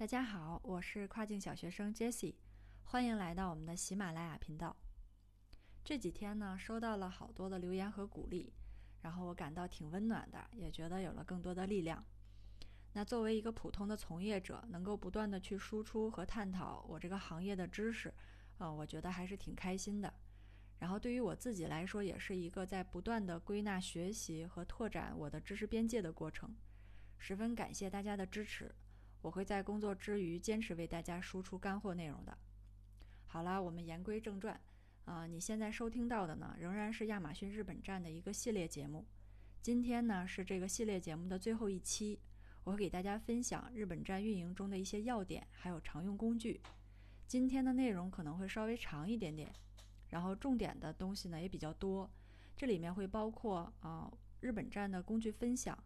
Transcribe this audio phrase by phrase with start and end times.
[0.00, 2.34] 大家好，我是跨境小学生 Jesse，
[2.84, 4.74] 欢迎来到我们的喜马拉雅频道。
[5.84, 8.50] 这几天呢，收到了好多的留言和鼓励，
[9.02, 12.02] 然后我感到挺温暖的，也觉得有了更多的力量。
[12.94, 18.10] 那作为一个普通的从业者，能够不断的去输出和探讨我这个行业的知识，
[18.56, 20.10] 呃，我觉得还是挺开心的。
[20.78, 26.56] 然后对于我自己来说，也是一个在不断的归纳、学习和拓展我的知识边界的过程。
[27.18, 28.74] 十分感谢大家的支持。
[29.22, 32.36] 我会在工作之余坚持为大家输出干货内容的。
[33.26, 34.60] 好了，我们言归正传
[35.04, 39.06] 啊，你现在收听到的呢，仍然是亚马逊日本站的一个系列节目。
[39.62, 42.18] 今天呢是这个系列节目的最后一期，
[42.64, 46.60] 我会给大家分享日本站运营中的一些要点，还有常用工具。
[47.26, 49.52] 今天的内容可能会稍微长一点点，
[50.08, 52.10] 然后重点的东西呢也比较多。
[52.56, 55.78] 这里面会包括啊日本站的工具分享。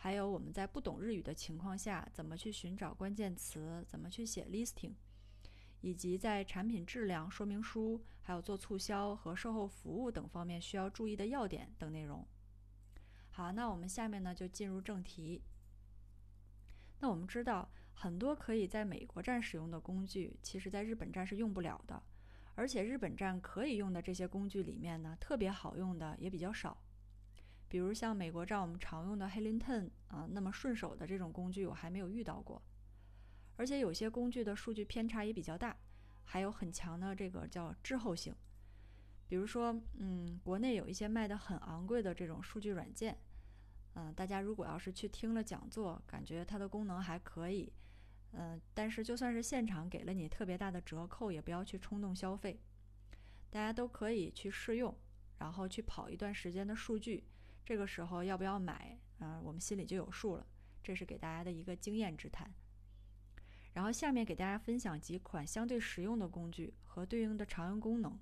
[0.00, 4.92] 还有我们在不懂日语的情况下，怎么去寻找关键词，怎么去写 listing，
[5.80, 12.24] 以及在产品质量说明书、还有做促销和售后服务等方面需要注意的要点等内容。
[13.30, 15.42] 好，那我们下面呢就进入正题。
[17.00, 22.00] 那我们知道，很多可以在美国站使用的工具，其实在日本站是用不了的，
[22.54, 26.80] 而且日本站可以用的这些工具里面呢，特别好用的也比较少。
[27.68, 32.62] 比如像美国站我们常用的 Helinten 啊，那么顺手的这种工具我还没有遇到过，
[33.56, 35.76] 而且有些工具的数据偏差也比较大，
[36.24, 38.34] 还有很强的这个叫滞后性。
[39.28, 43.18] 比如说，嗯，国内有一些卖的很昂贵的这种数据软件，
[43.94, 47.70] 嗯，大家如果要是去听了讲座，感觉它的功能还可以，
[48.32, 52.58] 嗯，但是就算是现场给了你特别大的折扣，也不要去冲动消费。
[53.50, 54.96] 大家都可以去试用，
[55.38, 57.24] 然后去跑一段时间的数据。
[57.68, 59.38] 这个时候要不要买啊？
[59.44, 60.46] 我们心里就有数了。
[60.82, 62.50] 这是给大家的一个经验之谈。
[63.74, 68.18] 然后下面给大家分享几款相对实用的工具和对应的常用功能。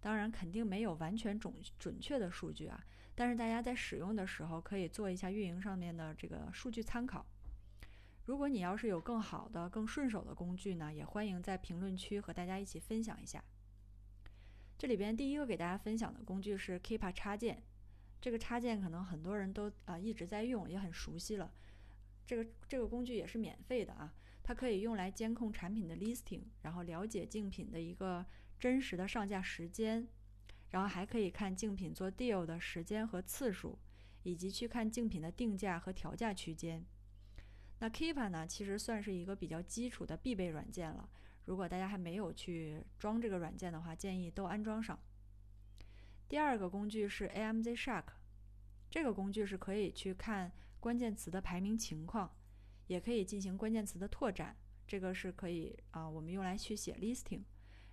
[0.00, 2.80] 当然肯定没有完全准准确的数据啊，
[3.16, 7.26] 但是大家在使用的时候可以做一下运营上面的这个数据参考。
[8.26, 13.42] 如果你要是有更好的、更顺手的工具呢，也欢迎在评论区和大家一起分享一下。
[14.78, 17.60] 这里边第一个给大家分享的工具是 Keepa 插件。
[18.20, 21.52] 这个插件可能很多人都啊一直在用，也很熟悉了。
[22.26, 24.12] 这个这个工具也是免费的啊，
[24.42, 28.26] 它可以用来监控产品的 listing，然后了解竞品的一个
[28.58, 30.06] 真实的上架时间，
[30.70, 33.78] 然后还可以看竞品做 deal 的时间和次数，
[34.24, 36.84] 以及去看竞品的定价和调价区间。
[37.78, 41.08] 那 Keepa 呢，其实算是一个比较基础的必备软件了。
[41.44, 44.98] 如果大家还没有去装这个软件的话，建议都安装上。
[46.28, 48.04] 第二个工具是 AMZ Shark，
[48.90, 52.36] 这个工具是可以去看关键词的排名情况，
[52.86, 54.54] 也可以进行关键词的拓展。
[54.86, 57.42] 这个是可以啊，我们用来去写 listing，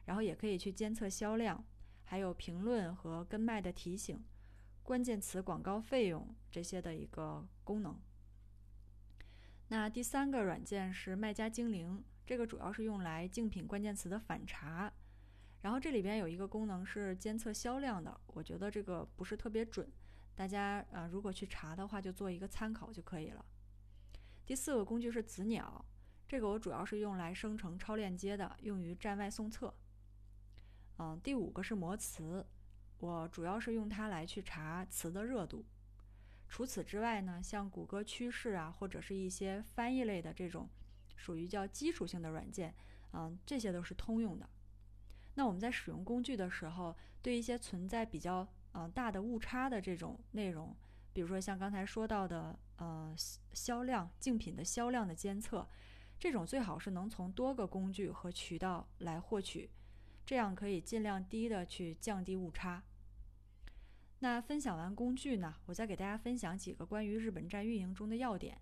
[0.06, 1.66] 然后也可以去监测销量，
[2.04, 4.24] 还有评论和跟卖的提醒、
[4.84, 7.98] 关键词广告费用这些的一个功能。
[9.70, 14.92] 那第三个软件是卖家精灵，这个主要是用来竞品关键词的反查。
[15.66, 19.92] 然后这里边有一个功能是监测销量的，我觉得这个不是特别准，
[20.36, 23.44] 大家呃如果去查的话，就做一个参考就可以了。
[24.46, 25.84] 第四个工具是子鸟，
[26.28, 29.74] 这个我主要是用来生成超链接的，用于站外送测。
[31.00, 32.46] 嗯，第五个是摩词，
[33.00, 35.66] 我主要是用它来去查词的热度。
[36.48, 40.70] 除此之外呢，像谷歌趋势啊，或者是一些翻译类的这种
[41.16, 42.72] 属于叫基础性的软件，
[43.14, 44.48] 嗯，这些都是通用的。
[45.36, 50.76] 那我们在使用工具的时候，对一些存在比较嗯大的误差的这种内容，
[51.14, 53.14] 比如说像刚才说到的呃
[53.54, 55.68] 销量竞品的销量的监测，
[56.18, 59.70] 这种最好是能从多个工具和渠道来获取，
[60.26, 62.84] 这样可以尽量低的去降低误差。
[64.20, 68.58] 那分享完工具呢，我再给大家分享几个关于日本站运营中的要点，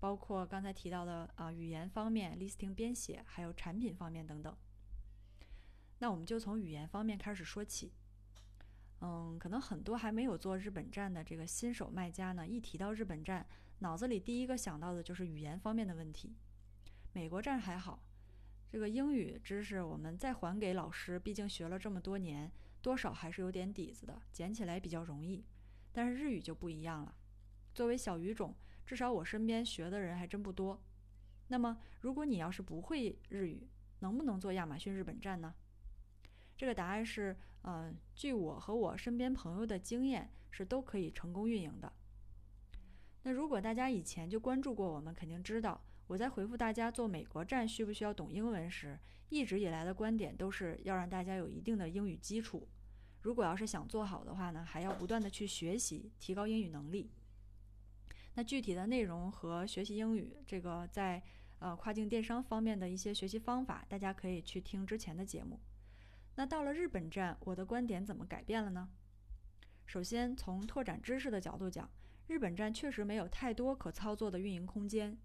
[0.00, 4.54] 包括刚才提到的啊语言方面、listing 编写，还有产品方面等等。
[5.98, 7.92] 那我们就从语言方面开始说起。
[9.00, 13.46] 嗯，可能很多还没有做日本站的这个新手卖家呢，一提到日本站，
[13.78, 16.34] 脑子里第一个想到的就是语言方面的问题。
[17.12, 18.02] 美国站还好，
[18.68, 22.50] 这个英语知识我们再还给老师，毕竟学了这么多年，
[22.82, 25.44] 多少还是有点底子的，捡起来比较容易。
[25.92, 27.14] 但是日语就不一样了。
[27.72, 28.54] 作为小语种，
[28.84, 30.82] 至少我身边学的人还真不多。
[31.46, 33.68] 那么，如果你要是不会日语，
[34.00, 35.54] 能不能做亚马逊日本站呢？
[36.58, 41.92] 这个答案是，呃，据我和我身边朋友的经验，是都可以成功运营的。
[43.22, 52.66] 那如果大家以前就关注过我们，肯定知道我在回复大家做美国站需不需要懂英文时，一直以来的观点都是要让大家有一定的英语基础。
[53.22, 57.08] 如果要是想做好的话呢，还要不断的去学习，提高英语能力。
[58.34, 61.22] 那具体的内容和学习英语，这个在
[61.60, 65.60] 呃跨境电商方面的一些学习方法，大家可以去听之前的节目。
[66.38, 68.88] 那到了日本站，我的观点怎么改变了呢？
[69.86, 71.90] 首先，从拓展知识的角度讲，
[72.28, 75.18] 日本站确实没有太多可操作的运营空间。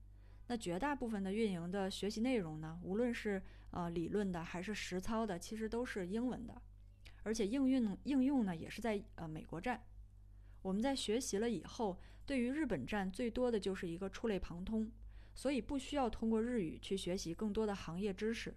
[0.47, 3.39] 那绝大部分的运营的学习内容呢，无论是
[3.69, 6.59] 呃理论的还是实操的，其实都是英文的，
[7.21, 9.83] 而且应用应用呢也是在呃美国站。
[10.63, 14.91] 我们在学习了以后，对于日本站最多的就是一个触类旁通，
[15.35, 18.51] 所以不需要通过日语去学习更多的行业知识。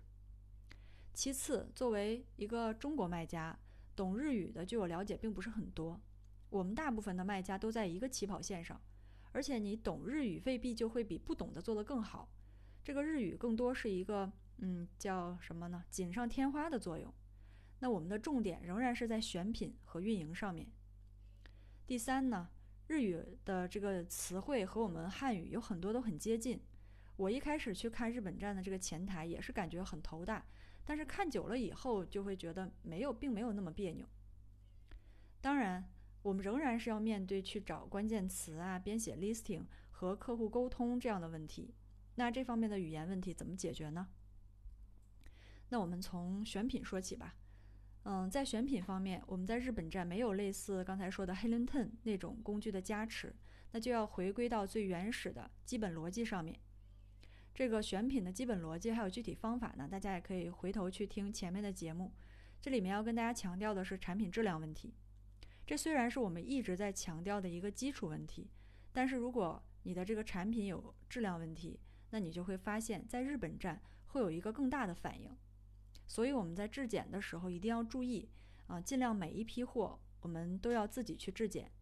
[1.17, 3.59] 其次，作为一个中国卖家，
[3.97, 5.99] 懂日语的，据我了解，并不是很多。
[6.51, 8.79] 我们大部分的卖家都在一个起跑线上，
[9.33, 12.29] 而且你懂日语未必就会比不懂的做得更好。
[12.85, 15.83] 这个日语更多是一个，嗯，叫什么呢？
[15.89, 17.11] 锦上添花的作用。
[17.79, 20.69] 那我们的重点仍然是在选品和运营上面。
[21.87, 22.51] 第三呢，
[22.89, 26.61] 日语的这个词汇和我们汉语有很多都很接近。
[27.17, 30.45] 我一开始去看日本站的这个前台，也是感觉很头大。
[30.87, 34.07] 但是看久了以后，就会觉得没有，并没有那么别扭。
[35.41, 35.85] 当然，
[36.23, 41.75] 我们仍然是要面对去找关键词啊、编写 listing 和客户沟通这样的问题。
[42.15, 44.09] 那这方面的语言问题怎么解决呢？
[45.69, 47.35] 那我们从选品说起吧。
[48.05, 53.35] 嗯，在选品方面，我们在日本站没有类似刚才说的 Helen Ten 那种工具的加持，
[53.73, 56.57] 那就要回归到最原始的基本逻辑上面。
[57.57, 62.13] 这个选品的基本逻辑还有具体方法呢，大家也可以回头去听前面的节目。
[62.61, 64.93] 这里面要跟大家强调的是产品质量问题。
[65.67, 68.51] 这虽然是我们一直在强调的一个基础问题，
[68.93, 71.81] 但是如果你的这个产品有质量问题，
[72.11, 75.35] 那你就会发现在日本站会有一个更大的反应。
[76.07, 78.29] 所以我们在质检的时候一定要注意
[78.67, 81.73] 啊，尽量每一批货我们都要自己去质检，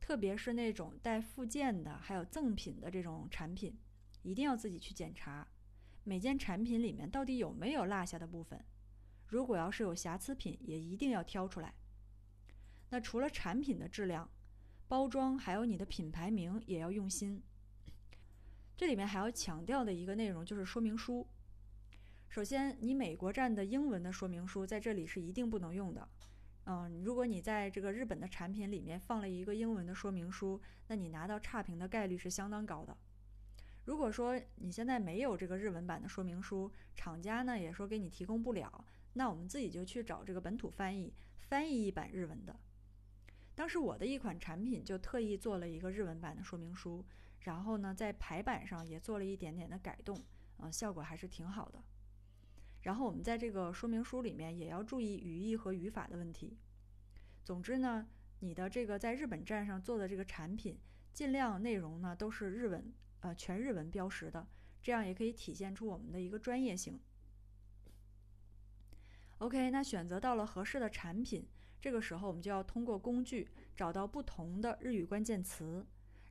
[0.00, 3.76] 特别是那种带附件的还有赠品的这种产品。
[4.26, 5.46] 一定要自己去检查
[6.02, 8.60] 每件产品里面到底有没有落下的部分，
[9.28, 11.72] 如果要是有瑕疵品，也一定要挑出来。
[12.90, 14.28] 那除了产品的质量、
[14.88, 17.40] 包装，还有你的品牌名也要用心。
[18.76, 21.26] 这里面还要强调的一个内容就是说明书。
[22.28, 26.08] 首先，你美国站的英文的说明书在这里是一定不能用的。
[26.64, 32.96] 嗯，如果你在这个日本的产品里面放了一个英文的说明书，那你拿到差评的概率是相当高的。
[33.86, 42.54] 如果说你现在没有这个日文版的说明书，厂家呢也说给你提供不了，那我们自己就去找这个本土翻译，翻译一版日文的。
[43.54, 47.04] 当时我的一款产品就特意做了一个日文版的说明书，
[47.42, 50.20] 然后呢在排版上也做了一点点的改动，
[50.58, 51.80] 嗯，效果还是挺好的。
[52.82, 56.56] 然后我们在这个说明书里面也要注意语义和语法的问题。
[57.44, 58.08] 总之呢，
[58.40, 60.76] 你的这个在日本站上做的这个产品，
[61.12, 62.92] 尽量内容呢都是日文。
[63.26, 64.46] 呃，全日文标识的，
[64.80, 67.00] 这样也可以体现出我们的一个专业性。
[69.38, 71.44] OK，那选择到了合适的产品，
[71.80, 75.84] 这个时候我们就要通过工具找到不同的日语关键词，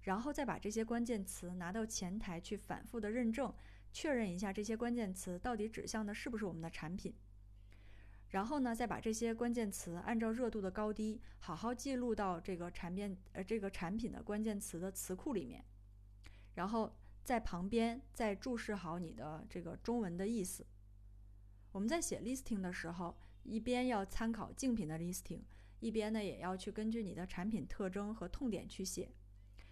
[0.03, 3.53] 然后再把这些关键词拿到前台去反复的认证，
[3.91, 7.13] 确认一下这些关键词到底指向的是不是我们的产品。
[8.29, 15.61] 然后呢，再把这些关键词按照热度的高低，好好记录到这个产品呃这个产品的关键词的词库里面。
[16.55, 16.93] 然后
[17.23, 20.65] 在旁边再注释好你的这个中文的意思。
[21.71, 25.41] 我们在写 listing 的时候，一边要参考竞品的 listing，
[25.79, 29.11] 一边呢也要去根据你的产品特征和痛点去写。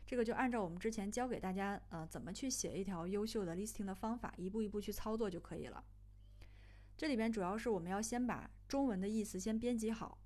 [0.05, 5.83] 这个就按照我们之前教给大家呃怎么去写一条优秀的 listing 的方法，一步一步去操作就可以了。
[6.97, 10.17] 这里边主要是我们要先把中文的意思先编辑好，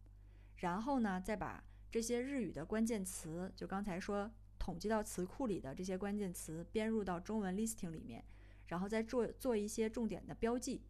[0.55, 4.31] 然后呢再把这些日语的关键词，就刚才说。
[4.67, 8.21] 统计到词库里的这些关键词编入到中文 listing 里面，
[8.65, 10.81] 然后再做做一些重点的标记。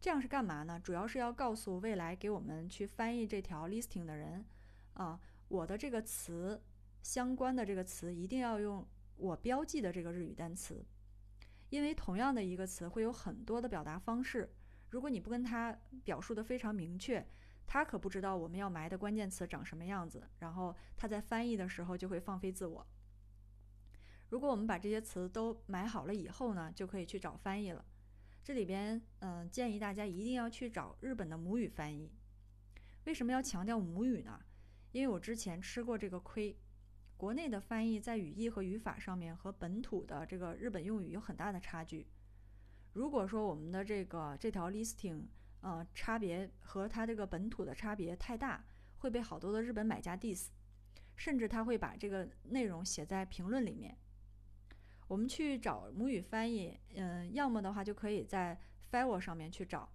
[0.00, 0.80] 这样是干嘛呢？
[0.80, 4.42] 主要是要告诉未来给我们去翻译这条 listing 的人，
[4.94, 6.62] 啊，我的这个词
[7.02, 8.82] 相关的这个词一定要用
[9.18, 10.82] 我标记的这个日语单词，
[11.68, 14.50] 因为同样的一个词会有很多的表达方式，
[14.88, 17.26] 如果你不跟他表述的非常明确。
[17.66, 22.86] 他可不知道我们要埋的关键词长什么样子，然后他在翻译的时候就会放飞自我。
[24.28, 27.84] 如果我们把这些词都埋好了以后呢，就可以去找翻译了。
[28.42, 32.12] 这里边，嗯，建议大家一定要去找日本的母语翻译。
[33.04, 34.40] 为什么要强调母语呢？
[34.92, 36.56] 因为我之前吃过这个亏。
[37.16, 42.06] 国内的翻译在语义和语法上面和本土的这个日本用语有很大的差距。
[42.92, 45.22] 如果说我们的这个这条 listing，
[45.66, 48.64] 呃，差别和它这个本土的差别太大，
[48.98, 50.46] 会被好多的日本买家 diss，
[51.16, 53.98] 甚至他会把这个内容写在评论里面。
[55.08, 58.56] 我们去找母语翻译，嗯，要么的话就可以在
[58.92, 59.92] Fiverr 上面去找，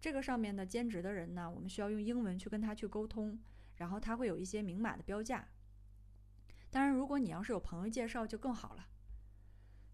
[0.00, 3.38] 这个上面的兼职的人呢，我们需要用英文去跟他去沟通，
[3.76, 5.46] 然后他会有一些明码的标价。
[6.72, 8.88] 当然，如果你要是有朋友介绍，就更好了。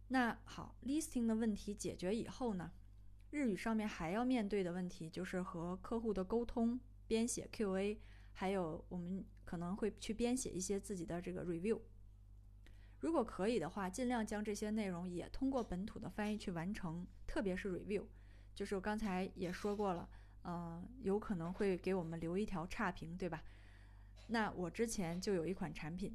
[0.08, 2.72] 那好，listing 的问题解决以后呢，
[3.30, 8.00] 日语上面还要面对的问题就是和客户的沟通、编写 Q&A，
[8.32, 11.80] 还有我们可能会去编写一些自己的这个 review。
[12.98, 18.04] 如果可以的话，尽量将这些内容也通过本土的翻译去完成，特别是 review，
[18.54, 20.08] 就是我刚才也说过了，
[20.44, 23.42] 嗯，有可能会给我们留一条差评，对吧？
[24.26, 26.14] 那我之前就有一款产品，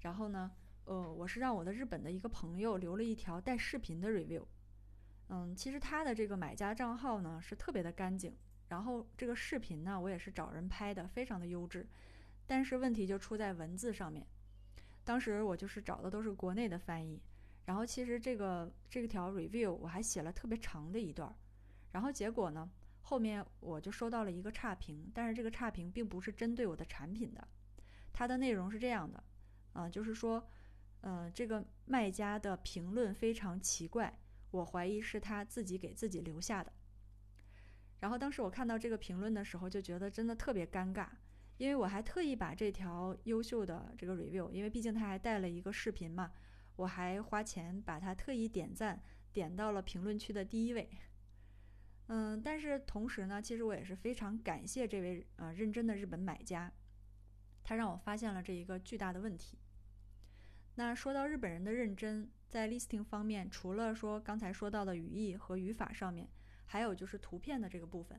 [0.00, 0.50] 然后呢，
[0.84, 4.44] 呃，我是让我的日本的一个朋友留了一条带视频的 review，
[5.28, 8.34] 嗯，其实他的这个买家账号呢是特别的干净，
[8.68, 11.86] 然后这个视频呢我也是找人拍的，非常的优质，
[12.46, 14.26] 但是问题就出在文字上面。
[15.04, 17.20] 当时我就是找的都是国内的翻译，
[17.64, 21.34] 然后其实这个这条 review 我还写了特别长的一段，
[21.92, 22.70] 然后结果呢，
[23.02, 27.46] 后面我就收到了一个差评，但是这个差评并不是针对我的产品的，
[28.12, 29.22] 它的内容是这样的，
[29.72, 30.44] 啊，就是说，
[31.00, 34.16] 呃，这个卖家的评论非常奇怪，
[34.56, 36.72] 我怀疑是他自己给自己留下的。
[38.00, 41.08] 然后当时我看到这个评论的时候，就觉得真的特别尴尬。
[41.58, 46.30] 因为我还特意把这条优秀的这个 review，因为毕竟他还带了一个视频嘛，
[46.76, 50.90] 我还花钱把它特意点赞，点到了评论区的第一位。
[52.08, 56.70] 嗯，但是同时呢，其实我也是非常感谢这位呃认真的日本买家，
[57.64, 59.58] 他让我发现了这一个巨大的问题。
[60.74, 66.26] 那说到日本人的认真，在 listing 方面，除了说刚才说到的语义和语法上面，
[66.64, 68.18] 还有就是图片的这个部分。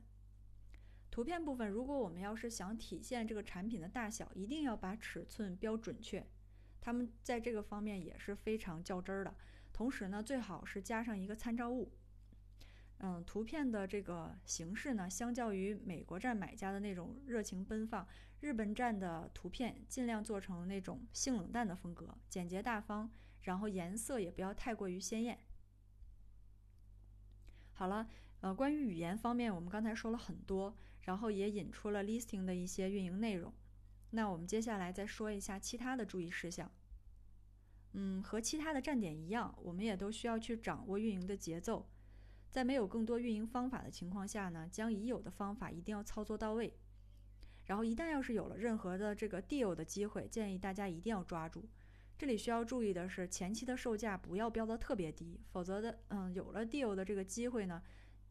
[1.10, 6.24] 图片部分，如果我们要是想体现这个产品的大小，一定要把尺寸标准确。
[6.80, 9.34] 他们在这个方面也是非常较真儿的。
[9.72, 11.92] 同时呢，最好是加上一个参照物。
[12.98, 18.06] 嗯，图片的这个形式呢，相较于美国站买家的那种热情奔放，
[18.38, 23.10] 日本站的图片尽量做成那种性冷淡的风格，简洁大方，
[23.42, 25.38] 然后颜色也不要太过于鲜艳。
[27.72, 28.08] 好了，
[28.40, 30.76] 呃，关于语言方面，我们刚才说了很多。
[31.02, 33.50] 然后也引出了 listing 的一些运营内容。
[34.10, 36.70] 那我们接下来再说一下其他的注意事项。
[37.92, 41.88] 嗯，和其他的站点一样，我们也都需要去掌握运营的节奏。
[42.50, 46.74] 在没有更多运营方法的情况下呢，将已有的方法一定要操作到位。
[47.64, 51.66] 然后一旦要是有了任何的这个 deal 的机会，建议大家一定要抓住。
[52.18, 57.80] 这里需要注意的是，前期的售价不要标的特别低，否则的，嗯，有了 deal 的这个机会呢，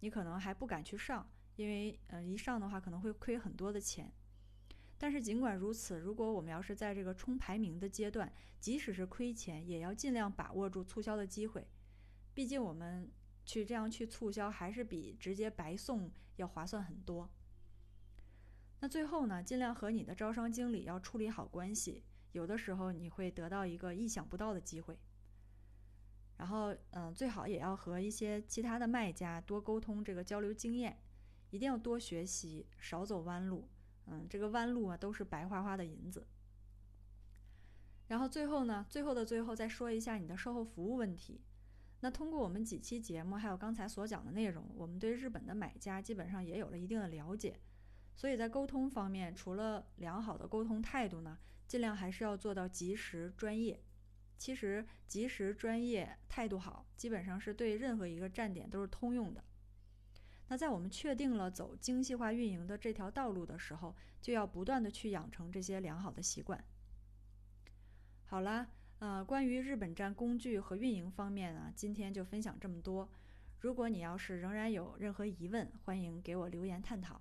[0.01, 1.25] 你可能还不敢去上。
[1.55, 4.11] 因为，嗯，一上的话可能会亏很多的钱。
[4.97, 11.65] 但是尽管如此，如果我们要是在这个冲排名的阶段，即使是亏钱，也要尽量把握住促销的机会。
[12.33, 13.09] 毕竟我们
[13.45, 17.29] 去这样去促销，还是比直接白送要划算很多。
[18.81, 22.03] 那最后呢，尽量和你的招商经理要处理好关系，
[22.37, 24.97] 有的时候你会得到一个意想不到的机会。
[26.37, 30.99] 然后，嗯，最好也要和一些其他的卖家多沟通，这个交流经验。
[31.49, 33.67] 一定要多学习，少走弯路。
[34.05, 36.27] 嗯，这个弯路啊，都是白花花的银子。
[38.09, 41.41] 然后最后呢，最后的最后再说一下你的售后服务问题。
[42.01, 47.59] 那通过我们几期节目，还有刚才所讲的内容，我们对日本的买家基本上也有了一定的了解。
[48.15, 53.81] 所以在沟通方面，除了良好的沟通态度呢，尽量还是要做到及时、专业。
[54.37, 59.43] 其实及时、专业、态度好，基本上是对任何一个站点都是通用的。
[60.47, 66.63] 那在我们确定了走精细化运营的这条道路的时候，就要不断的去养成这些良好的习惯。
[68.25, 68.67] 好啦，
[68.99, 73.09] 呃，关于日本站工具和运营方面呢，今天就分享这么多。
[73.59, 77.19] 如果你要是仍然有任何疑问，欢迎给我留言探讨。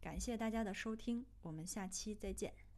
[0.00, 2.71] 感谢大家的收听，我们下期再见。